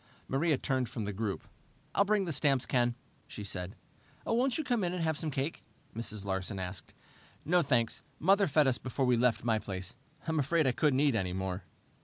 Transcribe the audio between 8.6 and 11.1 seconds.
us before we left my place. I'm afraid I couldn't